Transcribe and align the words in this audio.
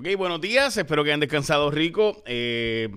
Ok, 0.00 0.08
buenos 0.16 0.40
días, 0.40 0.74
espero 0.78 1.04
que 1.04 1.10
hayan 1.10 1.20
descansado 1.20 1.70
rico. 1.70 2.22
Eh, 2.24 2.88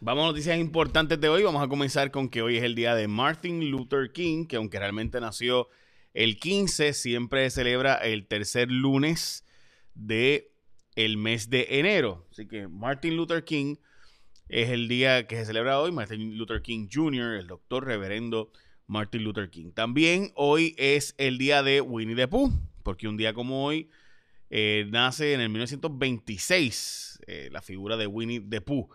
vamos 0.00 0.24
a 0.24 0.26
noticias 0.26 0.58
importantes 0.58 1.20
de 1.20 1.28
hoy. 1.28 1.44
Vamos 1.44 1.62
a 1.62 1.68
comenzar 1.68 2.10
con 2.10 2.28
que 2.28 2.42
hoy 2.42 2.56
es 2.56 2.64
el 2.64 2.74
día 2.74 2.96
de 2.96 3.06
Martin 3.06 3.70
Luther 3.70 4.10
King, 4.10 4.46
que 4.46 4.56
aunque 4.56 4.80
realmente 4.80 5.20
nació 5.20 5.68
el 6.14 6.40
15, 6.40 6.94
siempre 6.94 7.48
celebra 7.50 7.94
el 7.94 8.26
tercer 8.26 8.72
lunes 8.72 9.44
de 9.94 10.50
el 10.96 11.16
mes 11.16 11.48
de 11.48 11.78
enero. 11.78 12.26
Así 12.32 12.48
que 12.48 12.66
Martin 12.66 13.16
Luther 13.16 13.44
King 13.44 13.76
es 14.48 14.70
el 14.70 14.88
día 14.88 15.28
que 15.28 15.36
se 15.36 15.44
celebra 15.44 15.78
hoy. 15.78 15.92
Martin 15.92 16.36
Luther 16.36 16.60
King 16.60 16.88
Jr., 16.92 17.36
el 17.36 17.46
doctor 17.46 17.86
reverendo 17.86 18.50
Martin 18.88 19.22
Luther 19.22 19.48
King. 19.48 19.70
También 19.70 20.32
hoy 20.34 20.74
es 20.76 21.14
el 21.18 21.38
día 21.38 21.62
de 21.62 21.80
Winnie 21.80 22.16
the 22.16 22.26
Pooh, 22.26 22.50
porque 22.82 23.06
un 23.06 23.16
día 23.16 23.32
como 23.32 23.64
hoy 23.64 23.90
eh, 24.54 24.84
nace 24.90 25.32
en 25.32 25.40
el 25.40 25.48
1926 25.48 27.20
eh, 27.26 27.48
la 27.50 27.62
figura 27.62 27.96
de 27.96 28.06
Winnie 28.06 28.38
the 28.38 28.60
Pooh, 28.60 28.86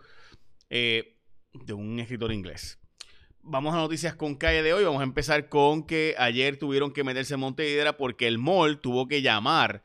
eh, 0.70 1.16
de 1.52 1.72
un 1.72 1.98
escritor 1.98 2.32
inglés. 2.32 2.78
Vamos 3.42 3.74
a 3.74 3.78
noticias 3.78 4.14
con 4.14 4.36
calle 4.36 4.62
de 4.62 4.72
hoy. 4.72 4.84
Vamos 4.84 5.00
a 5.00 5.04
empezar 5.04 5.48
con 5.48 5.84
que 5.84 6.14
ayer 6.16 6.58
tuvieron 6.58 6.92
que 6.92 7.02
meterse 7.02 7.34
en 7.34 7.40
Montevideo 7.40 7.96
porque 7.96 8.28
el 8.28 8.38
mall 8.38 8.80
tuvo 8.80 9.08
que 9.08 9.20
llamar 9.20 9.82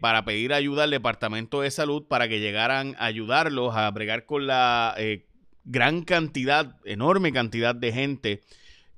para 0.00 0.26
pedir 0.26 0.52
ayuda 0.52 0.84
al 0.84 0.90
Departamento 0.90 1.62
de 1.62 1.70
Salud 1.70 2.06
para 2.06 2.28
que 2.28 2.38
llegaran 2.38 2.94
a 2.98 3.06
ayudarlos 3.06 3.74
a 3.74 3.90
bregar 3.90 4.26
con 4.26 4.46
la 4.46 4.94
gran 5.64 6.02
cantidad, 6.02 6.76
enorme 6.84 7.32
cantidad 7.32 7.74
de 7.74 7.92
gente 7.92 8.40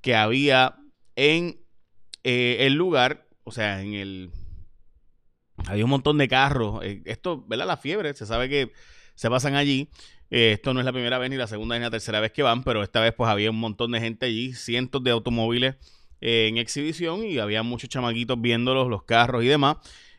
que 0.00 0.16
había 0.16 0.74
en 1.14 1.60
el 2.24 2.72
lugar, 2.72 3.28
o 3.44 3.52
sea, 3.52 3.80
en 3.80 3.94
el 3.94 4.30
había 5.66 5.84
un 5.84 5.90
montón 5.90 6.18
de 6.18 6.28
carros. 6.28 6.80
Eh, 6.82 7.02
esto, 7.04 7.44
¿verdad? 7.46 7.66
La 7.66 7.76
fiebre, 7.76 8.14
se 8.14 8.26
sabe 8.26 8.48
que 8.48 8.72
se 9.14 9.30
pasan 9.30 9.54
allí. 9.54 9.88
Eh, 10.30 10.52
esto 10.52 10.72
no 10.72 10.80
es 10.80 10.86
la 10.86 10.92
primera 10.92 11.18
vez 11.18 11.30
ni 11.30 11.36
la 11.36 11.46
segunda 11.46 11.76
ni 11.76 11.82
la 11.82 11.90
tercera 11.90 12.20
vez 12.20 12.32
que 12.32 12.42
van, 12.42 12.64
pero 12.64 12.82
esta 12.82 13.00
vez 13.00 13.12
pues 13.14 13.28
había 13.30 13.50
un 13.50 13.60
montón 13.60 13.92
de 13.92 14.00
gente 14.00 14.26
allí, 14.26 14.54
cientos 14.54 15.04
de 15.04 15.10
automóviles 15.10 15.76
eh, 16.20 16.48
en 16.48 16.56
exhibición 16.56 17.24
y 17.24 17.38
había 17.38 17.62
muchos 17.62 17.90
chamaquitos 17.90 18.40
viéndolos, 18.40 18.88
los 18.88 19.02
carros 19.04 19.44
y 19.44 19.48
demás. 19.48 19.76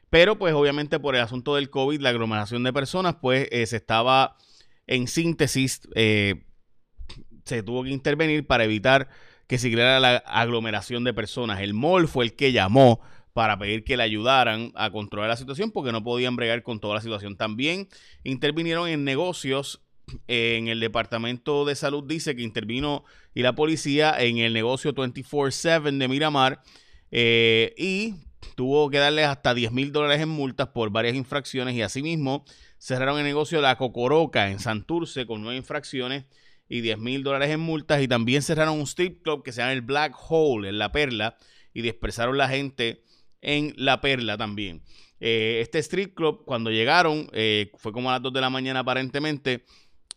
Pero 0.09 0.38
pues 0.38 0.53
obviamente 0.53 1.00
por 1.00 1.16
el 1.16 1.22
asunto 1.22 1.55
del 1.55 1.72
COVID, 1.72 2.00
la 2.00 2.09
aglomeración 2.09 2.63
de 2.63 2.72
personas, 2.72 3.16
pues 3.19 3.47
se 3.50 3.75
estaba 3.75 4.38
en 4.85 5.07
síntesis, 5.07 5.81
se 5.95 7.63
tuvo 7.66 7.83
que 7.83 7.89
intervenir 7.89 8.45
para 8.45 8.63
evitar 8.66 9.09
que 9.47 9.57
siguiera 9.57 10.00
la 10.00 10.17
aglomeración 10.17 11.03
de 11.03 11.16
personas. 11.16 11.61
El 11.61 11.73
mall 11.73 12.07
fue 12.07 12.25
el 12.25 12.35
que 12.35 12.52
llamó 12.52 13.02
para 13.33 13.57
pedir 13.57 13.83
que 13.83 13.97
le 13.97 14.03
ayudaran 14.03 14.71
a 14.75 14.91
controlar 14.91 15.29
la 15.29 15.35
situación 15.35 15.71
porque 15.71 15.91
no 15.91 16.03
podían 16.03 16.35
bregar 16.35 16.63
con 16.63 16.79
toda 16.79 16.95
la 16.95 17.01
situación. 17.01 17.35
También 17.35 17.89
intervinieron 18.23 18.87
en 18.87 19.03
negocios. 19.03 19.81
En 20.27 20.67
el 20.67 20.81
Departamento 20.81 21.63
de 21.63 21.75
Salud 21.75 22.03
dice 22.05 22.35
que 22.35 22.43
intervino 22.43 23.05
y 23.33 23.41
la 23.41 23.55
policía 23.55 24.13
en 24.19 24.37
el 24.37 24.51
negocio 24.51 24.93
24-7 24.93 25.97
de 25.97 26.07
Miramar 26.09 26.61
eh, 27.09 27.73
y 27.77 28.15
tuvo 28.55 28.89
que 28.89 28.97
darles 28.97 29.27
hasta 29.27 29.53
10 29.53 29.71
mil 29.71 29.93
dólares 29.93 30.21
en 30.21 30.27
multas 30.27 30.67
por 30.67 30.89
varias 30.89 31.15
infracciones 31.15 31.73
y 31.75 31.81
asimismo 31.81 32.43
cerraron 32.77 33.17
el 33.17 33.23
negocio 33.23 33.59
de 33.59 33.61
la 33.61 33.77
Cocoroca 33.77 34.51
en 34.51 34.59
Santurce 34.59 35.25
con 35.25 35.41
nueve 35.41 35.57
infracciones 35.57 36.25
y 36.67 36.81
10 36.81 36.97
mil 36.99 37.23
dólares 37.23 37.49
en 37.49 37.61
multas 37.61 38.01
y 38.01 38.07
también 38.09 38.41
cerraron 38.41 38.77
un 38.77 38.87
strip 38.87 39.23
club 39.23 39.41
que 39.41 39.53
se 39.53 39.61
llama 39.61 39.71
el 39.71 39.81
Black 39.81 40.15
Hole 40.27 40.67
en 40.67 40.77
La 40.77 40.91
Perla 40.91 41.37
y 41.73 41.81
dispersaron 41.81 42.37
la 42.37 42.49
gente 42.49 43.03
en 43.44 43.73
La 43.77 44.02
Perla 44.02 44.38
también. 44.38 44.81
Eh, 45.19 45.59
este 45.61 45.80
street 45.80 46.13
club, 46.16 46.44
cuando 46.45 46.72
llegaron, 46.72 47.30
eh, 47.33 47.72
fue 47.77 47.91
como 47.91 48.09
a 48.09 48.13
las 48.13 48.22
2 48.23 48.33
de 48.33 48.41
la 48.41 48.50
mañana 48.50 48.80
aparentemente, 48.80 49.63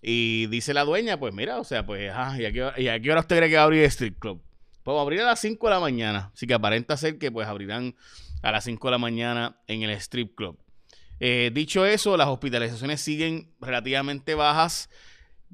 y 0.03 0.47
dice 0.47 0.75
la 0.75 0.85
dueña, 0.85 1.19
pues 1.19 1.35
mira, 1.35 1.59
o 1.59 1.65
sea, 1.65 1.85
pues, 1.85 2.05
¿y, 2.05 2.45
a 2.45 2.53
qué, 2.53 3.11
hora 3.11 3.21
usted 3.21 3.37
cree 3.37 3.49
que 3.49 3.57
va 3.57 3.63
a 3.63 3.65
abrir 3.65 3.81
el 3.81 3.87
street 3.87 4.15
club? 4.19 4.43
Pues 4.83 4.99
abrir 4.99 5.21
a 5.21 5.27
las 5.27 5.41
5 5.41 5.67
de 5.67 5.75
la 5.75 5.81
mañana, 5.81 6.31
así 6.33 6.47
que 6.47 6.55
aparenta 6.55 6.97
ser 6.97 7.19
que 7.19 7.31
pues 7.33 7.49
abrirán 7.49 7.97
a 8.43 8.53
las 8.53 8.65
5 8.65 8.87
de 8.87 8.91
la 8.93 8.99
mañana 8.99 9.61
en 9.67 9.83
el 9.83 9.91
strip 9.91 10.34
club. 10.37 10.59
Eh, 11.19 11.50
dicho 11.53 11.87
eso, 11.87 12.17
las 12.17 12.29
hospitalizaciones 12.29 13.00
siguen 13.00 13.53
relativamente 13.61 14.34
bajas. 14.34 14.91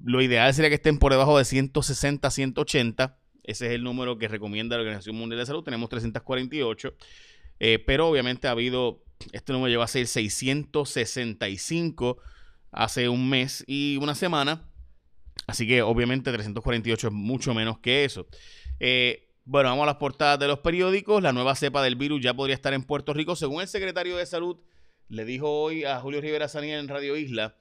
Lo 0.03 0.21
ideal 0.21 0.53
sería 0.53 0.69
que 0.69 0.77
estén 0.77 0.99
por 0.99 1.13
debajo 1.13 1.39
de 1.39 1.45
160, 1.45 2.31
180. 2.31 3.19
Ese 3.45 3.67
es 3.67 3.73
el 3.73 3.85
número 3.85 4.19
que 4.19 4.29
recomienda 4.29 4.77
la 4.77 4.83
Organización 4.83 5.17
Mundial 5.17 5.41
de 5.41 5.47
Salud. 5.47 5.63
Tenemos 5.63 5.89
348. 5.89 6.95
Eh, 7.65 7.79
pero 7.79 8.09
obviamente 8.09 8.49
ha 8.49 8.51
habido, 8.51 9.05
este 9.31 9.53
número 9.53 9.71
llegó 9.71 9.85
a 9.85 9.87
ser 9.87 10.09
665 10.09 12.19
hace 12.73 13.09
un 13.09 13.31
mes 13.31 13.63
y 13.69 13.99
una 13.99 14.17
semana. 14.17 14.69
Así 15.47 15.69
que 15.69 15.81
obviamente 15.81 16.33
348 16.33 17.07
es 17.07 17.13
mucho 17.13 17.55
menos 17.55 17.79
que 17.79 18.05
eso. 18.05 18.27
Eh, 18.81 19.29
bueno, 19.45 19.69
vamos 19.69 19.85
a 19.85 19.87
las 19.87 19.97
portadas 19.97 20.41
de 20.41 20.49
los 20.49 20.59
periódicos. 20.59 21.23
La 21.23 21.33
nueva 21.33 21.55
cepa 21.55 21.85
del 21.85 21.95
virus 21.95 22.21
ya 22.21 22.35
podría 22.35 22.57
estar 22.57 22.75
en 22.75 22.83
Puerto 22.83 23.15
Rico. 23.15 23.37
Según 23.37 23.63
el 23.63 23.69
secretario 23.69 24.17
de 24.17 24.27
Salud, 24.27 24.57
le 25.09 25.25
dijo 25.25 25.49
hoy 25.49 25.85
a 25.85 26.01
Julio 26.01 26.21
Rivera 26.21 26.49
Sanía 26.49 26.81
en 26.81 26.89
Radio 26.89 27.17
Isla, 27.17 27.55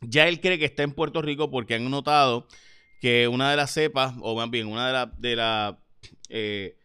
ya 0.00 0.28
él 0.28 0.40
cree 0.40 0.58
que 0.58 0.64
está 0.64 0.82
en 0.82 0.92
Puerto 0.92 1.20
Rico 1.20 1.50
porque 1.50 1.74
han 1.74 1.90
notado 1.90 2.48
que 3.02 3.28
una 3.28 3.50
de 3.50 3.56
las 3.58 3.70
cepas, 3.70 4.14
o 4.22 4.34
más 4.34 4.48
bien 4.48 4.66
una 4.66 5.12
de 5.18 5.36
la, 5.36 5.78
eh, 6.30 6.77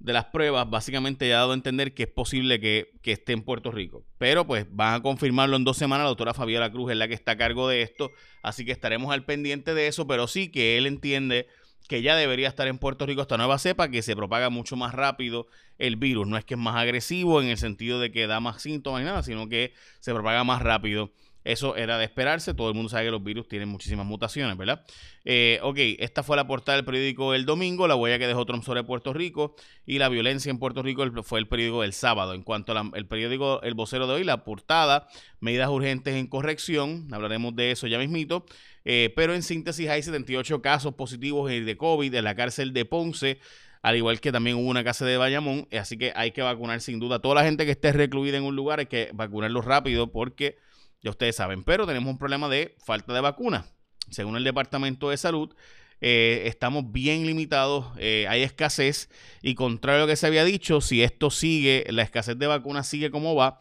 de 0.00 0.14
las 0.14 0.24
pruebas 0.26 0.68
básicamente 0.68 1.28
ya 1.28 1.36
ha 1.36 1.38
dado 1.40 1.52
a 1.52 1.54
entender 1.54 1.94
que 1.94 2.04
es 2.04 2.08
posible 2.08 2.58
que, 2.58 2.90
esté 3.04 3.32
en 3.32 3.42
Puerto 3.42 3.70
Rico. 3.70 4.04
Pero 4.18 4.46
pues 4.46 4.66
van 4.70 4.94
a 4.94 5.02
confirmarlo 5.02 5.56
en 5.56 5.64
dos 5.64 5.76
semanas. 5.76 6.04
La 6.04 6.08
doctora 6.08 6.34
Fabiola 6.34 6.72
Cruz 6.72 6.90
es 6.90 6.96
la 6.96 7.06
que 7.06 7.14
está 7.14 7.32
a 7.32 7.36
cargo 7.36 7.68
de 7.68 7.82
esto. 7.82 8.10
Así 8.42 8.64
que 8.64 8.72
estaremos 8.72 9.12
al 9.12 9.24
pendiente 9.24 9.74
de 9.74 9.86
eso. 9.86 10.06
Pero 10.06 10.26
sí 10.26 10.50
que 10.50 10.78
él 10.78 10.86
entiende 10.86 11.46
que 11.86 12.02
ya 12.02 12.16
debería 12.16 12.48
estar 12.48 12.66
en 12.66 12.78
Puerto 12.78 13.04
Rico 13.04 13.20
esta 13.20 13.36
nueva 13.36 13.58
cepa 13.58 13.90
que 13.90 14.00
se 14.00 14.16
propaga 14.16 14.48
mucho 14.48 14.74
más 14.74 14.94
rápido 14.94 15.48
el 15.78 15.96
virus. 15.96 16.26
No 16.26 16.38
es 16.38 16.44
que 16.44 16.54
es 16.54 16.60
más 16.60 16.76
agresivo 16.76 17.42
en 17.42 17.48
el 17.48 17.58
sentido 17.58 18.00
de 18.00 18.10
que 18.10 18.26
da 18.26 18.40
más 18.40 18.62
síntomas 18.62 19.02
ni 19.02 19.06
nada, 19.06 19.22
sino 19.22 19.48
que 19.48 19.74
se 20.00 20.14
propaga 20.14 20.44
más 20.44 20.62
rápido 20.62 21.12
eso 21.52 21.76
era 21.76 21.98
de 21.98 22.04
esperarse. 22.04 22.54
Todo 22.54 22.68
el 22.68 22.74
mundo 22.74 22.88
sabe 22.88 23.06
que 23.06 23.10
los 23.10 23.22
virus 23.22 23.48
tienen 23.48 23.68
muchísimas 23.68 24.06
mutaciones, 24.06 24.56
¿verdad? 24.56 24.84
Eh, 25.24 25.58
ok, 25.62 25.76
esta 25.98 26.22
fue 26.22 26.36
la 26.36 26.46
portada 26.46 26.76
del 26.76 26.84
periódico 26.84 27.34
El 27.34 27.44
Domingo, 27.46 27.86
la 27.86 27.96
huella 27.96 28.18
que 28.18 28.26
dejó 28.26 28.46
Trump 28.46 28.64
sobre 28.64 28.84
Puerto 28.84 29.12
Rico 29.12 29.54
y 29.86 29.98
la 29.98 30.08
violencia 30.08 30.50
en 30.50 30.58
Puerto 30.58 30.82
Rico 30.82 31.04
fue 31.22 31.38
el 31.38 31.48
periódico 31.48 31.82
del 31.82 31.92
sábado. 31.92 32.34
En 32.34 32.42
cuanto 32.42 32.72
al 32.76 33.06
periódico 33.06 33.60
El 33.62 33.74
Vocero 33.74 34.06
de 34.06 34.14
hoy, 34.14 34.24
la 34.24 34.44
portada, 34.44 35.08
medidas 35.40 35.68
urgentes 35.68 36.14
en 36.14 36.26
corrección, 36.26 37.08
hablaremos 37.12 37.54
de 37.56 37.70
eso 37.72 37.86
ya 37.86 37.98
mismito. 37.98 38.46
Eh, 38.84 39.12
pero 39.14 39.34
en 39.34 39.42
síntesis 39.42 39.88
hay 39.88 40.02
78 40.02 40.62
casos 40.62 40.94
positivos 40.94 41.50
de 41.50 41.76
COVID 41.76 42.14
en 42.14 42.24
la 42.24 42.34
cárcel 42.34 42.72
de 42.72 42.86
Ponce 42.86 43.38
al 43.82 43.96
igual 43.96 44.20
que 44.20 44.30
también 44.30 44.56
hubo 44.56 44.68
una 44.68 44.84
casa 44.84 45.06
de 45.06 45.16
Bayamón, 45.16 45.66
así 45.72 45.96
que 45.96 46.12
hay 46.14 46.32
que 46.32 46.42
vacunar 46.42 46.80
sin 46.80 47.00
duda. 47.00 47.20
Toda 47.20 47.36
la 47.36 47.44
gente 47.44 47.64
que 47.64 47.72
esté 47.72 47.92
recluida 47.92 48.36
en 48.36 48.44
un 48.44 48.54
lugar 48.54 48.80
hay 48.80 48.86
que 48.86 49.10
vacunarlo 49.14 49.62
rápido 49.62 50.12
porque 50.12 50.58
ya 51.02 51.10
ustedes 51.10 51.36
saben, 51.36 51.62
pero 51.62 51.86
tenemos 51.86 52.10
un 52.10 52.18
problema 52.18 52.48
de 52.48 52.76
falta 52.84 53.12
de 53.12 53.20
vacunas. 53.20 53.64
Según 54.10 54.36
el 54.36 54.44
Departamento 54.44 55.10
de 55.10 55.16
Salud, 55.16 55.54
eh, 56.00 56.42
estamos 56.46 56.90
bien 56.92 57.26
limitados, 57.26 57.86
eh, 57.98 58.26
hay 58.28 58.42
escasez 58.42 59.10
y 59.42 59.54
contrario 59.54 60.02
a 60.02 60.06
lo 60.06 60.08
que 60.08 60.16
se 60.16 60.26
había 60.26 60.44
dicho, 60.44 60.80
si 60.80 61.02
esto 61.02 61.30
sigue, 61.30 61.84
la 61.90 62.02
escasez 62.02 62.38
de 62.38 62.46
vacunas 62.46 62.86
sigue 62.86 63.10
como 63.10 63.34
va, 63.34 63.60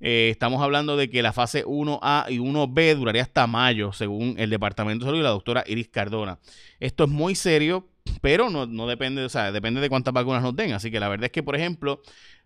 eh, 0.00 0.28
estamos 0.30 0.62
hablando 0.62 0.96
de 0.96 1.08
que 1.08 1.22
la 1.22 1.32
fase 1.32 1.64
1A 1.64 2.26
y 2.28 2.38
1B 2.38 2.94
duraría 2.96 3.22
hasta 3.22 3.46
mayo, 3.46 3.92
según 3.92 4.34
el 4.38 4.50
Departamento 4.50 5.04
de 5.04 5.08
Salud 5.08 5.20
y 5.20 5.22
la 5.22 5.30
doctora 5.30 5.64
Iris 5.66 5.88
Cardona. 5.88 6.38
Esto 6.80 7.04
es 7.04 7.10
muy 7.10 7.34
serio, 7.34 7.88
pero 8.20 8.50
no, 8.50 8.66
no 8.66 8.86
depende, 8.86 9.24
o 9.24 9.28
sea, 9.28 9.52
depende 9.52 9.80
de 9.80 9.88
cuántas 9.88 10.12
vacunas 10.12 10.42
nos 10.42 10.54
den. 10.54 10.72
Así 10.72 10.90
que 10.90 11.00
la 11.00 11.08
verdad 11.08 11.26
es 11.26 11.32
que, 11.32 11.42
por 11.42 11.56
ejemplo, 11.56 12.02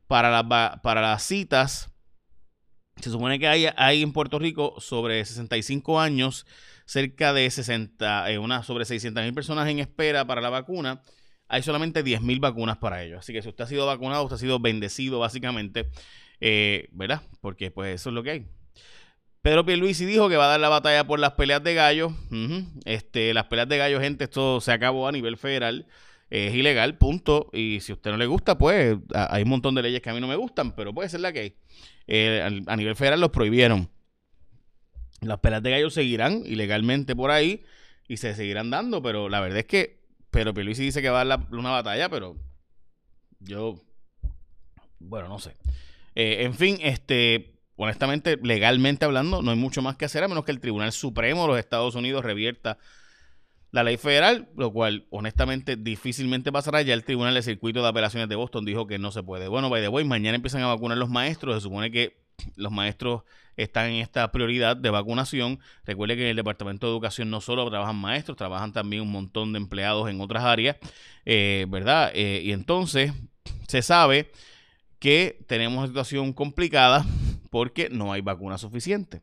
para, 0.06 0.48
para 0.82 1.00
las 1.00 1.22
citas 1.24 1.90
se 3.02 3.10
supone 3.10 3.38
que 3.38 3.48
hay, 3.48 3.66
hay 3.76 4.02
en 4.02 4.12
Puerto 4.12 4.38
Rico 4.38 4.74
sobre 4.78 5.24
65 5.24 6.00
años, 6.00 6.46
cerca 6.84 7.32
de 7.32 7.50
60, 7.50 8.30
eh, 8.30 8.38
una, 8.38 8.62
sobre 8.62 8.84
600 8.84 9.24
mil 9.24 9.34
personas 9.34 9.68
en 9.68 9.78
espera 9.78 10.26
para 10.26 10.40
la 10.40 10.50
vacuna. 10.50 11.02
Hay 11.48 11.62
solamente 11.62 12.02
10 12.02 12.22
mil 12.22 12.40
vacunas 12.40 12.78
para 12.78 13.02
ellos. 13.02 13.20
Así 13.20 13.32
que 13.32 13.42
si 13.42 13.48
usted 13.48 13.64
ha 13.64 13.66
sido 13.66 13.86
vacunado, 13.86 14.24
usted 14.24 14.36
ha 14.36 14.38
sido 14.38 14.60
bendecido 14.60 15.18
básicamente, 15.18 15.90
eh, 16.40 16.88
¿verdad? 16.92 17.22
Porque 17.40 17.70
pues 17.70 17.94
eso 17.94 18.10
es 18.10 18.14
lo 18.14 18.22
que 18.22 18.30
hay. 18.30 18.46
Pedro 19.42 19.64
Pierluisi 19.64 20.04
dijo 20.04 20.28
que 20.28 20.36
va 20.36 20.44
a 20.44 20.48
dar 20.48 20.60
la 20.60 20.68
batalla 20.68 21.06
por 21.06 21.18
las 21.18 21.32
peleas 21.32 21.64
de 21.64 21.74
gallo. 21.74 22.12
este, 22.84 23.32
las 23.32 23.46
peleas 23.46 23.68
de 23.68 23.78
gallo, 23.78 24.00
gente, 24.00 24.24
esto 24.24 24.60
se 24.60 24.70
acabó 24.70 25.08
a 25.08 25.12
nivel 25.12 25.38
federal. 25.38 25.86
Es 26.30 26.54
ilegal, 26.54 26.96
punto. 26.96 27.50
Y 27.52 27.80
si 27.80 27.92
a 27.92 27.96
usted 27.96 28.12
no 28.12 28.16
le 28.16 28.26
gusta, 28.26 28.56
pues 28.56 28.96
hay 29.12 29.42
un 29.42 29.48
montón 29.48 29.74
de 29.74 29.82
leyes 29.82 30.00
que 30.00 30.10
a 30.10 30.14
mí 30.14 30.20
no 30.20 30.28
me 30.28 30.36
gustan, 30.36 30.72
pero 30.74 30.94
puede 30.94 31.08
ser 31.08 31.20
la 31.20 31.32
que 31.32 31.40
hay. 31.40 31.56
Eh, 32.06 32.62
a 32.66 32.76
nivel 32.76 32.96
federal 32.96 33.20
los 33.20 33.30
prohibieron. 33.30 33.90
Las 35.20 35.40
peleas 35.40 35.62
de 35.62 35.70
gallos 35.70 35.94
seguirán 35.94 36.42
ilegalmente 36.46 37.14
por 37.14 37.30
ahí 37.30 37.62
y 38.08 38.16
se 38.16 38.34
seguirán 38.34 38.70
dando, 38.70 39.02
pero 39.02 39.28
la 39.28 39.40
verdad 39.40 39.58
es 39.58 39.66
que, 39.66 40.00
pero 40.30 40.54
Pierluisi 40.54 40.84
dice 40.84 41.02
que 41.02 41.10
va 41.10 41.20
a 41.20 41.24
dar 41.24 41.46
una 41.50 41.70
batalla, 41.70 42.08
pero 42.08 42.36
yo, 43.40 43.80
bueno, 44.98 45.28
no 45.28 45.38
sé. 45.38 45.56
Eh, 46.14 46.44
en 46.44 46.54
fin, 46.54 46.78
este, 46.80 47.60
honestamente, 47.76 48.38
legalmente 48.42 49.04
hablando, 49.04 49.42
no 49.42 49.50
hay 49.50 49.56
mucho 49.56 49.82
más 49.82 49.96
que 49.96 50.06
hacer 50.06 50.24
a 50.24 50.28
menos 50.28 50.44
que 50.44 50.52
el 50.52 50.60
Tribunal 50.60 50.92
Supremo 50.92 51.42
de 51.42 51.48
los 51.48 51.58
Estados 51.58 51.94
Unidos 51.94 52.24
revierta 52.24 52.78
la 53.72 53.84
ley 53.84 53.96
federal, 53.96 54.48
lo 54.56 54.72
cual 54.72 55.06
honestamente 55.10 55.76
difícilmente 55.76 56.50
pasará. 56.50 56.82
Ya 56.82 56.94
el 56.94 57.04
Tribunal 57.04 57.34
de 57.34 57.42
Circuito 57.42 57.82
de 57.82 57.88
Apelaciones 57.88 58.28
de 58.28 58.36
Boston 58.36 58.64
dijo 58.64 58.86
que 58.86 58.98
no 58.98 59.12
se 59.12 59.22
puede. 59.22 59.48
Bueno, 59.48 59.70
by 59.70 59.82
the 59.82 59.88
way, 59.88 60.04
mañana 60.04 60.36
empiezan 60.36 60.62
a 60.62 60.66
vacunar 60.66 60.98
los 60.98 61.08
maestros. 61.08 61.54
Se 61.56 61.60
supone 61.60 61.90
que 61.90 62.20
los 62.56 62.72
maestros 62.72 63.22
están 63.56 63.90
en 63.90 63.96
esta 63.96 64.30
prioridad 64.32 64.76
de 64.76 64.90
vacunación. 64.90 65.60
Recuerde 65.84 66.16
que 66.16 66.22
en 66.22 66.28
el 66.30 66.36
Departamento 66.36 66.86
de 66.86 66.92
Educación 66.92 67.30
no 67.30 67.40
solo 67.40 67.68
trabajan 67.68 67.96
maestros, 67.96 68.36
trabajan 68.36 68.72
también 68.72 69.02
un 69.02 69.12
montón 69.12 69.52
de 69.52 69.58
empleados 69.58 70.08
en 70.08 70.20
otras 70.20 70.44
áreas, 70.44 70.76
eh, 71.24 71.66
¿verdad? 71.68 72.10
Eh, 72.14 72.42
y 72.44 72.52
entonces 72.52 73.12
se 73.68 73.82
sabe 73.82 74.32
que 74.98 75.44
tenemos 75.46 75.78
una 75.78 75.86
situación 75.86 76.32
complicada 76.32 77.04
porque 77.50 77.88
no 77.90 78.12
hay 78.12 78.20
vacuna 78.20 78.58
suficiente. 78.58 79.22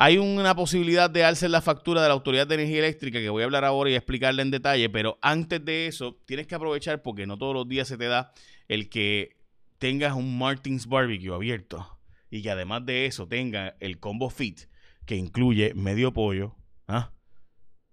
Hay 0.00 0.16
una 0.16 0.54
posibilidad 0.54 1.10
de 1.10 1.24
alzar 1.24 1.50
la 1.50 1.60
factura 1.60 2.00
de 2.00 2.06
la 2.06 2.14
Autoridad 2.14 2.46
de 2.46 2.54
Energía 2.54 2.78
Eléctrica 2.78 3.18
que 3.18 3.30
voy 3.30 3.42
a 3.42 3.46
hablar 3.46 3.64
ahora 3.64 3.90
y 3.90 3.96
explicarle 3.96 4.42
en 4.42 4.52
detalle, 4.52 4.88
pero 4.88 5.18
antes 5.22 5.64
de 5.64 5.88
eso 5.88 6.16
tienes 6.24 6.46
que 6.46 6.54
aprovechar 6.54 7.02
porque 7.02 7.26
no 7.26 7.36
todos 7.36 7.52
los 7.52 7.68
días 7.68 7.88
se 7.88 7.98
te 7.98 8.04
da 8.04 8.32
el 8.68 8.90
que 8.90 9.40
tengas 9.78 10.14
un 10.14 10.38
Martins 10.38 10.86
Barbecue 10.86 11.34
abierto 11.34 11.98
y 12.30 12.42
que 12.42 12.50
además 12.52 12.86
de 12.86 13.06
eso 13.06 13.26
tenga 13.26 13.74
el 13.80 13.98
combo 13.98 14.30
fit 14.30 14.60
que 15.04 15.16
incluye 15.16 15.74
medio 15.74 16.12
pollo, 16.12 16.54
¿ah? 16.86 17.10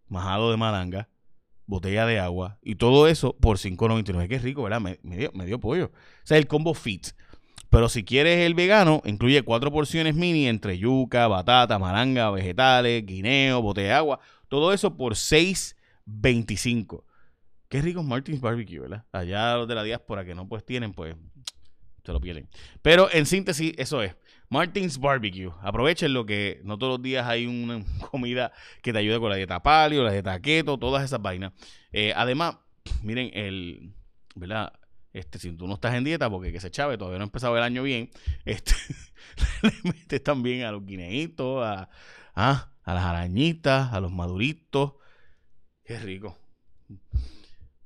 majado 0.08 0.52
de 0.52 0.58
malanga, 0.58 1.10
botella 1.66 2.06
de 2.06 2.20
agua 2.20 2.60
y 2.62 2.76
todo 2.76 3.08
eso 3.08 3.36
por 3.36 3.58
5.99. 3.58 4.28
Qué 4.28 4.38
rico, 4.38 4.62
¿verdad? 4.62 4.80
Medio, 5.02 5.32
medio 5.34 5.60
pollo. 5.60 5.86
O 5.86 6.28
sea, 6.28 6.38
el 6.38 6.46
combo 6.46 6.76
fit. 6.76 7.08
Pero 7.76 7.90
si 7.90 8.06
quieres 8.06 8.40
el 8.46 8.54
vegano, 8.54 9.02
incluye 9.04 9.42
cuatro 9.42 9.70
porciones 9.70 10.16
mini 10.16 10.48
entre 10.48 10.78
yuca, 10.78 11.28
batata, 11.28 11.78
malanga, 11.78 12.32
vegetales, 12.32 13.06
guineo, 13.06 13.62
botella 13.62 13.88
de 13.88 13.94
agua. 13.96 14.20
Todo 14.48 14.72
eso 14.72 14.96
por 14.96 15.16
6.25. 15.16 17.04
Qué 17.68 17.82
rico 17.82 18.02
Martins 18.02 18.40
Barbecue, 18.40 18.80
¿verdad? 18.80 19.04
Allá 19.12 19.58
los 19.58 19.68
de 19.68 19.76
la 19.76 19.84
diáspora 19.84 20.24
que 20.24 20.34
no 20.34 20.48
pues 20.48 20.64
tienen, 20.66 20.94
pues 20.94 21.18
se 22.06 22.14
lo 22.14 22.22
pierden. 22.22 22.48
Pero 22.82 23.10
en 23.12 23.26
síntesis, 23.26 23.74
eso 23.78 24.02
es. 24.02 24.16
Martins 24.48 24.98
Barbecue. 24.98 25.52
Aprovechen 25.62 26.14
lo 26.14 26.26
que 26.26 26.62
no 26.64 26.78
todos 26.78 26.94
los 26.94 27.02
días 27.02 27.28
hay 27.28 27.46
una 27.46 27.84
comida 28.10 28.54
que 28.82 28.94
te 28.94 29.00
ayude 29.00 29.20
con 29.20 29.30
la 29.30 29.36
dieta 29.36 29.62
paleo, 29.62 30.02
la 30.02 30.14
dieta 30.14 30.40
keto, 30.40 30.78
todas 30.78 31.04
esas 31.04 31.22
vainas. 31.22 31.52
Eh, 31.92 32.14
además, 32.16 32.56
miren, 33.04 33.32
el, 33.34 33.92
¿verdad? 34.34 34.72
Este, 35.16 35.40
si 35.40 35.50
tú 35.54 35.66
no 35.66 35.76
estás 35.76 35.96
en 35.96 36.04
dieta, 36.04 36.30
porque 36.30 36.52
que 36.52 36.60
se 36.60 36.70
chave, 36.70 36.98
todavía 36.98 37.20
no 37.20 37.24
ha 37.24 37.28
empezado 37.28 37.56
el 37.56 37.64
año 37.64 37.84
bien, 37.84 38.10
este, 38.44 38.74
le 39.64 39.72
metes 39.86 40.22
también 40.22 40.64
a 40.64 40.74
los 40.74 40.86
guineitos, 40.86 41.66
a, 41.66 41.90
ah, 42.36 42.70
a 42.84 42.94
las 42.94 43.04
arañitas, 43.06 43.94
a 43.94 44.02
los 44.02 44.12
maduritos. 44.12 44.96
Qué 45.86 45.98
rico. 46.00 46.38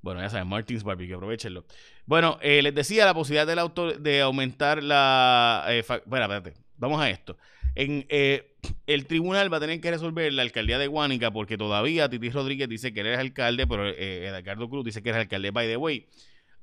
Bueno, 0.01 0.21
ya 0.21 0.29
saben, 0.31 0.47
Martins 0.47 0.83
Barbecue, 0.83 1.13
aprovechenlo. 1.13 1.65
Bueno, 2.07 2.39
eh, 2.41 2.63
les 2.63 2.73
decía 2.73 3.05
la 3.05 3.13
posibilidad 3.13 3.45
del 3.45 3.59
auto 3.59 3.91
de 3.93 4.21
aumentar 4.21 4.81
la... 4.81 5.65
Eh, 5.69 5.85
bueno, 6.07 6.25
espérate, 6.25 6.53
vamos 6.77 6.99
a 6.99 7.11
esto. 7.11 7.37
En, 7.75 8.07
eh, 8.09 8.57
el 8.87 9.05
tribunal 9.05 9.53
va 9.53 9.57
a 9.57 9.59
tener 9.59 9.79
que 9.79 9.91
resolver 9.91 10.33
la 10.33 10.41
alcaldía 10.41 10.79
de 10.79 10.87
Guánica 10.87 11.29
porque 11.29 11.59
todavía 11.59 12.09
Titi 12.09 12.31
Rodríguez 12.31 12.67
dice 12.67 12.91
que 12.91 13.01
eres 13.01 13.19
alcalde, 13.19 13.67
pero 13.67 13.87
Edgardo 13.87 14.67
Cruz 14.67 14.83
dice 14.83 15.03
que 15.03 15.09
eres 15.09 15.21
alcalde. 15.21 15.51
By 15.51 15.67
the 15.67 15.77
way, 15.77 16.07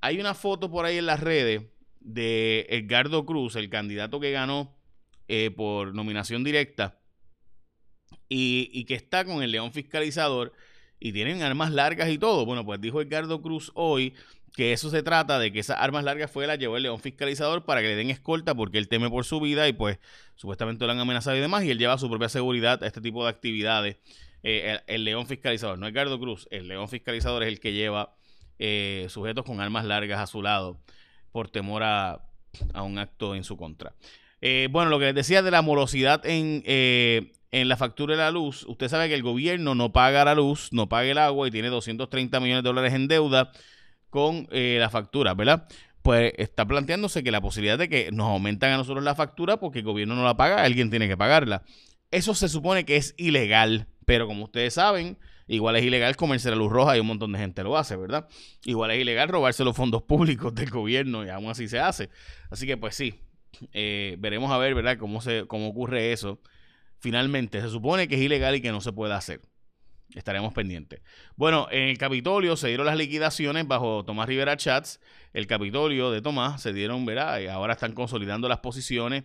hay 0.06 0.20
una 0.20 0.34
foto 0.34 0.70
por 0.70 0.84
ahí 0.84 0.98
en 0.98 1.06
las 1.06 1.20
redes 1.20 1.62
de 2.00 2.66
Edgardo 2.70 3.26
Cruz, 3.26 3.56
el 3.56 3.68
candidato 3.68 4.20
que 4.20 4.30
ganó 4.30 4.72
por 5.56 5.92
nominación 5.92 6.44
directa 6.44 7.00
y, 8.28 8.84
que 8.84 8.94
está 8.94 9.24
con 9.24 9.42
el 9.42 9.50
león 9.50 9.72
fiscalizador 9.72 10.52
y 11.00 11.12
tienen 11.12 11.42
armas 11.42 11.72
largas 11.72 12.08
y 12.10 12.18
todo. 12.18 12.46
Bueno, 12.46 12.64
pues 12.64 12.80
dijo 12.80 13.00
Edgardo 13.00 13.42
Cruz 13.42 13.72
hoy 13.74 14.14
que 14.54 14.72
eso 14.72 14.88
se 14.90 15.02
trata 15.02 15.38
de 15.38 15.52
que 15.52 15.58
esas 15.58 15.78
armas 15.80 16.04
largas 16.04 16.30
fue 16.30 16.46
llevó 16.56 16.76
el 16.76 16.84
león 16.84 17.00
fiscalizador 17.00 17.64
para 17.64 17.82
que 17.82 17.88
le 17.88 17.96
den 17.96 18.10
escolta 18.10 18.54
porque 18.54 18.78
él 18.78 18.88
teme 18.88 19.10
por 19.10 19.24
su 19.24 19.38
vida 19.40 19.68
y 19.68 19.74
pues 19.74 19.98
supuestamente 20.34 20.86
lo 20.86 20.92
han 20.92 20.98
amenazado 20.98 21.36
y 21.36 21.40
demás 21.40 21.64
y 21.64 21.70
él 21.70 21.78
lleva 21.78 21.98
su 21.98 22.08
propia 22.08 22.28
seguridad 22.28 22.82
a 22.82 22.86
este 22.86 23.00
tipo 23.00 23.24
de 23.24 23.30
actividades. 23.30 23.96
Eh, 24.42 24.78
el, 24.86 25.04
león 25.04 25.26
fiscalizador, 25.26 25.78
no 25.78 25.86
es 25.88 25.92
Gardo 25.92 26.20
Cruz, 26.20 26.46
el 26.50 26.68
león 26.68 26.88
fiscalizador 26.88 27.42
es 27.42 27.48
el 27.48 27.58
que 27.58 27.72
lleva 27.72 28.15
eh, 28.58 29.06
sujetos 29.08 29.44
con 29.44 29.60
armas 29.60 29.84
largas 29.84 30.20
a 30.20 30.26
su 30.26 30.42
lado 30.42 30.78
por 31.32 31.48
temor 31.48 31.82
a, 31.82 32.22
un 32.82 32.98
acto 32.98 33.34
en 33.34 33.44
su 33.44 33.56
contra. 33.56 33.94
Eh, 34.40 34.68
bueno, 34.70 34.90
lo 34.90 34.98
que 34.98 35.06
les 35.06 35.14
decía 35.14 35.42
de 35.42 35.50
la 35.50 35.62
morosidad 35.62 36.24
en, 36.24 36.62
en 37.52 37.68
la 37.68 37.76
factura 37.76 38.14
de 38.14 38.22
la 38.22 38.30
luz, 38.30 38.64
usted 38.68 38.88
sabe 38.88 39.08
que 39.08 39.14
el 39.14 39.22
gobierno 39.22 39.74
no 39.74 39.92
paga 39.92 40.24
la 40.24 40.34
luz, 40.34 40.68
no 40.72 40.88
paga 40.88 41.10
el 41.10 41.18
agua 41.18 41.48
y 41.48 41.50
tiene 41.50 41.68
230 41.68 42.40
millones 42.40 42.62
de 42.62 42.68
dólares 42.68 42.92
en 42.92 43.08
deuda 43.08 43.52
con 44.10 44.48
eh, 44.50 44.76
la 44.78 44.90
factura, 44.90 45.34
¿verdad? 45.34 45.68
Pues 46.02 46.32
está 46.36 46.66
planteándose 46.66 47.22
que 47.24 47.30
la 47.30 47.40
posibilidad 47.40 47.78
de 47.78 47.88
que 47.88 48.10
nos 48.12 48.28
aumentan 48.28 48.72
a 48.72 48.76
nosotros 48.76 49.02
la 49.02 49.14
factura 49.14 49.58
porque 49.58 49.80
el 49.80 49.84
gobierno 49.84 50.14
no 50.14 50.24
la 50.24 50.36
paga, 50.36 50.62
alguien 50.62 50.90
tiene 50.90 51.08
que 51.08 51.16
pagarla. 51.16 51.62
Eso 52.10 52.34
se 52.34 52.48
supone 52.48 52.84
que 52.84 52.96
es 52.96 53.14
ilegal, 53.16 53.88
pero 54.04 54.26
como 54.26 54.44
ustedes 54.44 54.74
saben, 54.74 55.18
igual 55.46 55.76
es 55.76 55.84
ilegal 55.84 56.16
comerse 56.16 56.50
la 56.50 56.56
luz 56.56 56.70
roja 56.72 56.96
y 56.96 57.00
un 57.00 57.06
montón 57.06 57.32
de 57.32 57.38
gente 57.38 57.62
lo 57.62 57.76
hace, 57.76 57.96
¿verdad? 57.96 58.28
Igual 58.64 58.90
es 58.93 59.00
ilegal 59.00 59.28
robarse 59.28 59.64
los 59.64 59.76
fondos 59.76 60.02
públicos 60.02 60.54
del 60.54 60.70
gobierno 60.70 61.25
y 61.25 61.28
aún 61.28 61.48
así 61.48 61.69
se 61.69 61.78
hace. 61.78 62.10
Así 62.50 62.66
que 62.66 62.76
pues 62.76 62.94
sí, 62.94 63.14
eh, 63.72 64.16
veremos 64.19 64.50
a 64.50 64.58
ver, 64.58 64.75
¿verdad? 64.75 64.98
Cómo, 64.98 65.20
se, 65.20 65.46
cómo 65.46 65.69
ocurre 65.69 66.12
eso. 66.12 66.40
Finalmente, 66.98 67.60
se 67.60 67.69
supone 67.69 68.08
que 68.08 68.16
es 68.16 68.20
ilegal 68.20 68.54
y 68.56 68.60
que 68.60 68.72
no 68.72 68.81
se 68.81 68.93
puede 68.93 69.14
hacer. 69.14 69.40
Estaremos 70.14 70.54
pendientes. 70.54 71.02
Bueno, 71.34 71.69
en 71.70 71.88
el 71.88 71.99
Capitolio 71.99 72.56
se 72.56 72.69
dieron 72.69 72.87
las 72.87 72.96
liquidaciones 72.96 73.66
bajo 73.66 74.04
Tomás 74.04 74.28
Rivera 74.28 74.56
Chats. 74.56 75.00
El 75.32 75.46
Capitolio 75.46 76.10
de 76.10 76.22
Tomás 76.22 76.62
se 76.62 76.72
dieron, 76.72 77.04
¿verdad? 77.04 77.40
Y 77.40 77.49
ahora 77.49 77.75
están 77.75 77.92
consolidando 77.92 78.49
las 78.49 78.60
posiciones 78.60 79.25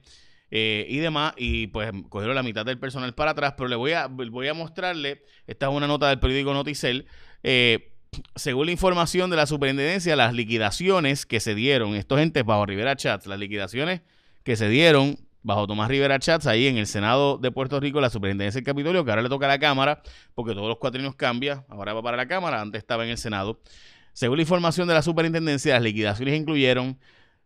eh, 0.52 0.86
y 0.88 0.98
demás. 0.98 1.34
Y 1.38 1.68
pues 1.68 1.92
cogieron 2.10 2.36
la 2.36 2.44
mitad 2.44 2.66
del 2.66 2.78
personal 2.78 3.14
para 3.16 3.32
atrás. 3.32 3.56
Pero 3.58 3.70
le 3.70 3.76
voy 3.76 3.94
a, 3.94 4.08
voy 4.08 4.48
a 4.48 4.54
mostrarle, 4.54 5.24
esta 5.48 5.68
es 5.68 5.72
una 5.74 5.88
nota 5.88 6.10
del 6.10 6.20
periódico 6.20 6.54
Noticel. 6.54 7.08
Eh, 7.42 7.92
según 8.36 8.66
la 8.66 8.74
información 8.74 9.30
de 9.30 9.38
la 9.38 9.46
superintendencia, 9.46 10.16
las 10.16 10.34
liquidaciones 10.34 11.26
que 11.26 11.40
se 11.40 11.56
dieron, 11.56 11.96
estos 11.96 12.20
entes 12.20 12.44
bajo 12.44 12.66
Rivera 12.66 12.96
Chats, 12.96 13.26
las 13.26 13.40
liquidaciones 13.40 14.02
que 14.44 14.56
se 14.56 14.68
dieron 14.68 15.18
bajo 15.44 15.66
Tomás 15.66 15.90
Rivera 15.90 16.20
Chats, 16.20 16.46
ahí 16.46 16.68
en 16.68 16.78
el 16.78 16.88
Senado 16.88 17.38
de 17.38 17.52
Puerto 17.52 17.80
Rico, 17.80 18.00
la 18.02 18.10
superintendencia 18.10 18.60
del 18.60 18.66
Capitolio, 18.66 19.04
que 19.04 19.12
ahora 19.12 19.24
le 19.24 19.30
toca 19.30 19.46
a 19.46 19.50
la 19.50 19.60
Cámara, 19.60 20.02
porque 20.36 20.54
todos 20.54 20.68
los 20.68 20.78
cuatrinos 20.78 21.16
cambian, 21.16 21.66
ahora 21.70 21.94
va 21.94 22.04
para 22.04 22.18
la 22.18 22.28
Cámara, 22.28 22.62
antes 22.62 22.80
estaba 22.80 23.04
en 23.06 23.12
el 23.12 23.18
Senado. 23.18 23.60
Según 24.14 24.38
la 24.38 24.44
información 24.44 24.88
de 24.88 24.94
la 24.94 25.02
superintendencia, 25.02 25.74
las 25.74 25.84
liquidaciones 25.84 26.40
incluyeron 26.40 27.00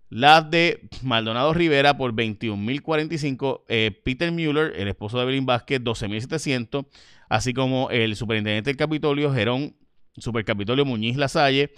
las 0.10 0.50
de 0.50 0.88
Maldonado 1.02 1.54
Rivera 1.54 1.98
por 1.98 2.14
21.045, 2.14 3.64
eh, 3.68 4.02
Peter 4.04 4.32
Mueller, 4.32 4.74
el 4.76 4.88
esposo 4.88 5.18
de 5.18 5.24
Evelyn 5.24 5.46
Vázquez, 5.46 5.82
12.700, 5.82 6.88
así 7.30 7.54
como 7.54 7.90
el 7.90 8.16
superintendente 8.16 8.70
del 8.70 8.78
Capitolio, 8.78 9.34
Gerón 9.34 9.76
Supercapitolio 10.18 10.86
Muñiz 10.86 11.18
Lasalle, 11.18 11.74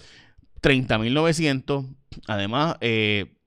30.900. 0.62 1.96
Además, 2.28 2.76
eh, 2.82 3.38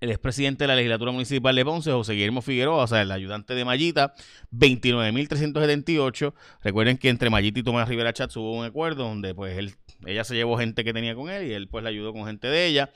el 0.00 0.10
expresidente 0.10 0.64
de 0.64 0.68
la 0.68 0.76
legislatura 0.76 1.12
municipal 1.12 1.54
de 1.54 1.64
Ponce, 1.64 1.92
José 1.92 2.14
Guillermo 2.14 2.40
Figueroa, 2.40 2.84
o 2.84 2.86
sea, 2.86 3.02
el 3.02 3.12
ayudante 3.12 3.54
de 3.54 3.64
Mayita, 3.64 4.14
29.378. 4.52 6.32
Recuerden 6.62 6.96
que 6.96 7.10
entre 7.10 7.30
Mayita 7.30 7.60
y 7.60 7.62
Tomás 7.62 7.88
Rivera 7.88 8.12
Chatz 8.12 8.36
hubo 8.36 8.58
un 8.58 8.64
acuerdo 8.64 9.04
donde 9.04 9.34
pues 9.34 9.58
él, 9.58 9.74
ella 10.06 10.24
se 10.24 10.34
llevó 10.34 10.58
gente 10.58 10.84
que 10.84 10.92
tenía 10.92 11.14
con 11.14 11.30
él 11.30 11.46
y 11.46 11.52
él 11.52 11.68
pues 11.68 11.84
le 11.84 11.90
ayudó 11.90 12.12
con 12.12 12.26
gente 12.26 12.48
de 12.48 12.66
ella, 12.66 12.90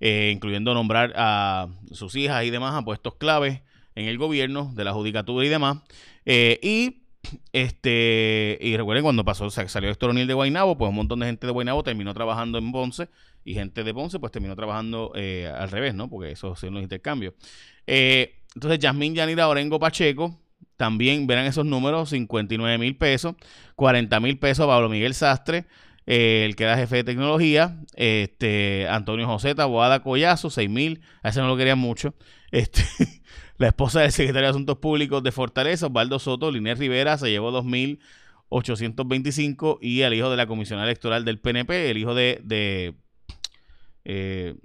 eh, 0.00 0.30
incluyendo 0.34 0.74
nombrar 0.74 1.12
a 1.16 1.68
sus 1.92 2.14
hijas 2.16 2.44
y 2.44 2.50
demás 2.50 2.74
a 2.74 2.84
puestos 2.84 3.14
claves 3.16 3.60
en 3.94 4.06
el 4.06 4.18
gobierno 4.18 4.72
de 4.74 4.84
la 4.84 4.92
judicatura 4.92 5.44
y 5.44 5.48
demás. 5.48 5.78
Eh, 6.24 6.58
y 6.62 7.02
este, 7.52 8.58
y 8.60 8.76
recuerden 8.76 9.04
cuando 9.04 9.24
pasó, 9.24 9.50
salió 9.50 9.90
Héctor 9.90 10.10
O'Neill 10.10 10.26
de 10.26 10.34
Guaynabo, 10.34 10.78
pues 10.78 10.88
un 10.88 10.96
montón 10.96 11.20
de 11.20 11.26
gente 11.26 11.46
de 11.46 11.52
Guaynabo 11.52 11.82
terminó 11.82 12.14
trabajando 12.14 12.58
en 12.58 12.72
Ponce 12.72 13.08
y 13.44 13.54
gente 13.54 13.84
de 13.84 13.92
Ponce 13.92 14.18
pues 14.18 14.32
terminó 14.32 14.56
trabajando 14.56 15.12
eh, 15.14 15.52
al 15.54 15.70
revés, 15.70 15.94
¿no? 15.94 16.08
Porque 16.08 16.32
esos 16.32 16.58
son 16.58 16.74
los 16.74 16.82
intercambios. 16.82 17.34
Entonces, 17.86 18.78
Yasmín 18.78 19.14
Yanira 19.14 19.48
Orengo 19.48 19.78
Pacheco, 19.78 20.40
también 20.80 21.26
verán 21.26 21.44
esos 21.44 21.66
números, 21.66 22.08
59 22.08 22.78
mil 22.78 22.96
pesos, 22.96 23.34
40 23.76 24.18
mil 24.20 24.38
pesos 24.38 24.66
Pablo 24.66 24.88
Miguel 24.88 25.12
Sastre, 25.12 25.66
eh, 26.12 26.44
el 26.44 26.56
que 26.56 26.64
era 26.64 26.76
jefe 26.76 26.96
de 26.96 27.04
tecnología, 27.04 27.78
este 27.94 28.88
Antonio 28.88 29.28
José 29.28 29.54
Taboada 29.54 30.02
Collazo, 30.02 30.50
6 30.50 30.68
mil, 30.68 31.02
a 31.22 31.28
ese 31.28 31.40
no 31.40 31.46
lo 31.46 31.56
querían 31.56 31.78
mucho, 31.78 32.16
este, 32.50 32.82
la 33.58 33.68
esposa 33.68 34.00
del 34.00 34.10
secretario 34.10 34.48
de 34.48 34.50
Asuntos 34.50 34.78
Públicos 34.78 35.22
de 35.22 35.30
Fortaleza, 35.30 35.86
Osvaldo 35.86 36.18
Soto, 36.18 36.50
Linés 36.50 36.80
Rivera, 36.80 37.16
se 37.16 37.30
llevó 37.30 37.52
2 37.52 37.64
mil 37.64 38.00
825 38.48 39.78
y 39.80 40.00
el 40.00 40.14
hijo 40.14 40.30
de 40.30 40.36
la 40.36 40.48
comisionada 40.48 40.88
electoral 40.88 41.24
del 41.24 41.38
PNP, 41.38 41.90
el 41.90 41.98
hijo 41.98 42.14
de 42.14 42.42
eh, 44.04 44.56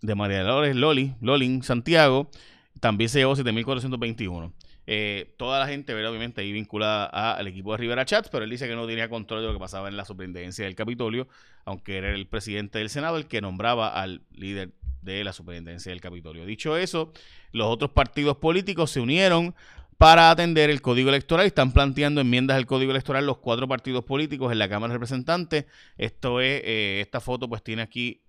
de 0.00 0.14
María 0.14 0.44
Dolores 0.44 0.76
Loli, 0.76 1.14
Lolin 1.20 1.64
Santiago, 1.64 2.30
también 2.78 3.08
se 3.08 3.18
llevó 3.18 3.34
7.421. 3.34 4.52
Eh, 4.86 5.34
toda 5.36 5.58
la 5.60 5.66
gente, 5.66 5.94
obviamente, 5.94 6.40
ahí 6.40 6.52
vinculada 6.52 7.32
al 7.32 7.46
equipo 7.46 7.72
de 7.72 7.78
Rivera 7.78 8.04
Chats, 8.04 8.28
pero 8.28 8.44
él 8.44 8.50
dice 8.50 8.68
que 8.68 8.74
no 8.74 8.86
tenía 8.86 9.08
control 9.08 9.40
de 9.40 9.46
lo 9.48 9.52
que 9.52 9.58
pasaba 9.58 9.88
en 9.88 9.96
la 9.96 10.04
superintendencia 10.04 10.64
del 10.64 10.74
Capitolio, 10.74 11.28
aunque 11.64 11.96
era 11.98 12.10
el 12.12 12.26
presidente 12.26 12.78
del 12.78 12.90
Senado 12.90 13.16
el 13.16 13.26
que 13.26 13.40
nombraba 13.40 13.88
al 13.88 14.22
líder 14.32 14.72
de 15.02 15.24
la 15.24 15.32
superintendencia 15.32 15.90
del 15.90 16.00
Capitolio. 16.00 16.46
Dicho 16.46 16.76
eso, 16.76 17.12
los 17.52 17.66
otros 17.68 17.90
partidos 17.90 18.36
políticos 18.38 18.90
se 18.90 19.00
unieron 19.00 19.54
para 19.98 20.30
atender 20.30 20.70
el 20.70 20.82
código 20.82 21.08
electoral 21.08 21.46
están 21.46 21.72
planteando 21.72 22.20
enmiendas 22.20 22.56
al 22.56 22.66
código 22.66 22.90
electoral 22.90 23.26
los 23.26 23.38
cuatro 23.38 23.68
partidos 23.68 24.04
políticos 24.04 24.50
en 24.50 24.58
la 24.58 24.68
Cámara 24.68 24.92
de 24.92 24.96
Representantes. 24.96 25.66
Esto 25.96 26.40
es, 26.40 26.62
eh, 26.64 27.00
esta 27.00 27.20
foto 27.20 27.48
pues 27.48 27.62
tiene 27.62 27.82
aquí 27.82 28.20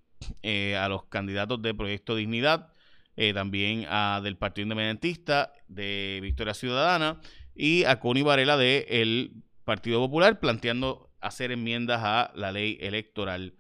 eh, 0.44 0.76
a 0.78 0.88
los 0.90 1.06
candidatos 1.06 1.62
de 1.62 1.74
Proyecto 1.74 2.16
Dignidad, 2.16 2.72
eh, 3.16 3.34
también 3.34 3.86
a 3.90 4.22
del 4.24 4.38
Partido 4.38 4.64
Independentista, 4.64 5.54
de 5.68 6.20
Victoria 6.22 6.54
Ciudadana 6.54 7.20
y 7.54 7.86
a 7.86 8.00
Connie 8.00 8.24
Varela 8.24 8.58
del 8.58 9.44
Partido 9.64 10.00
Popular, 10.00 10.40
planteando 10.40 11.12
hacer 11.22 11.52
enmiendas 11.52 12.02
a 12.04 12.32
la 12.36 12.52
ley 12.52 12.78
electoral, 12.82 13.56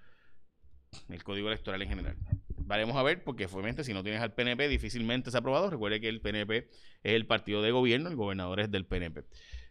el 1.10 1.24
código 1.24 1.48
electoral 1.48 1.82
en 1.82 1.90
general. 1.90 2.18
Varemos 2.58 2.96
a 2.96 3.04
ver, 3.04 3.24
porque 3.24 3.46
obviamente 3.46 3.84
si 3.84 3.94
no 3.94 4.04
tienes 4.04 4.22
al 4.22 4.34
PNP, 4.34 4.68
difícilmente 4.68 5.32
se 5.32 5.38
ha 5.38 5.40
aprobado. 5.40 5.70
Recuerde 5.70 6.02
que 6.02 6.10
el 6.10 6.22
PNP 6.22 6.58
es 7.04 7.14
el 7.14 7.28
partido 7.28 7.62
de 7.62 7.72
gobierno, 7.72 8.10
el 8.10 8.16
gobernador 8.16 8.60
es 8.60 8.72
del 8.72 8.86
PNP. 8.86 9.24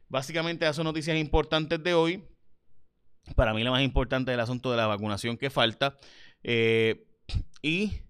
Básicamente, 0.09 0.65
esas 0.65 0.77
son 0.77 0.85
noticias 0.85 1.17
importantes 1.17 1.83
de 1.83 1.95
hoy. 1.95 2.25
Para 3.35 3.53
mí, 3.53 3.65
la 3.65 3.71
más 3.71 3.83
importante 3.83 4.31
es 4.31 4.35
el 4.35 4.41
asunto 4.41 4.71
de 4.71 4.77
la 4.77 4.87
vacunación 4.87 5.37
que 5.37 5.51
falta. 5.51 5.97
Eh, 6.43 7.07
y 7.63 8.04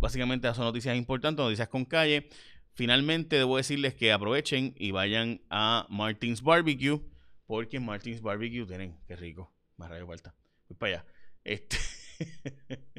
Básicamente 0.00 0.52
son 0.54 0.64
noticias 0.64 0.96
importantes, 0.96 1.44
noticias 1.44 1.68
con 1.68 1.84
calle. 1.84 2.28
Finalmente 2.72 3.36
debo 3.36 3.56
decirles 3.56 3.94
que 3.94 4.12
aprovechen 4.12 4.74
y 4.78 4.92
vayan 4.92 5.40
a 5.50 5.86
Martins 5.88 6.40
Barbecue, 6.40 7.00
porque 7.46 7.80
Martins 7.80 8.22
Barbecue 8.22 8.64
tienen, 8.64 8.96
qué 9.08 9.16
rico, 9.16 9.52
más 9.76 9.90
radio 9.90 10.06
vuelta. 10.06 10.34
Voy 10.68 10.76
para 10.78 10.92
allá. 10.92 11.06
Este 11.42 11.76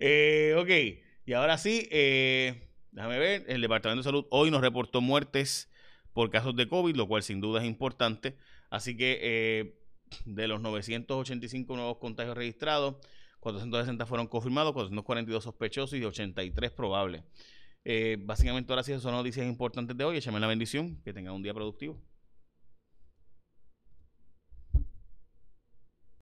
eh, 0.00 0.54
ok, 0.58 1.04
y 1.26 1.32
ahora 1.34 1.56
sí, 1.56 1.88
eh, 1.92 2.68
déjame 2.90 3.18
ver, 3.18 3.44
el 3.46 3.60
Departamento 3.60 4.00
de 4.00 4.04
Salud 4.04 4.26
hoy 4.30 4.50
nos 4.50 4.60
reportó 4.60 5.00
muertes 5.00 5.70
por 6.12 6.30
casos 6.30 6.56
de 6.56 6.68
COVID, 6.68 6.96
lo 6.96 7.06
cual 7.06 7.22
sin 7.22 7.40
duda 7.40 7.60
es 7.60 7.66
importante. 7.66 8.36
Así 8.70 8.96
que 8.96 9.18
eh, 9.22 9.78
de 10.24 10.48
los 10.48 10.60
985 10.60 11.76
nuevos 11.76 11.98
contagios 11.98 12.36
registrados, 12.36 12.96
460 13.44 14.06
fueron 14.06 14.26
confirmados, 14.26 14.72
442 14.72 15.44
sospechosos 15.44 15.98
y 15.98 16.04
83 16.04 16.70
probables. 16.70 17.22
Eh, 17.84 18.16
básicamente 18.18 18.72
ahora 18.72 18.82
sí 18.82 18.98
son 18.98 19.12
noticias 19.12 19.46
importantes 19.46 19.96
de 19.96 20.02
hoy. 20.04 20.16
Échame 20.16 20.40
la 20.40 20.46
bendición. 20.46 21.00
Que 21.04 21.12
tengan 21.12 21.34
un 21.34 21.42
día 21.42 21.52
productivo. 21.52 22.00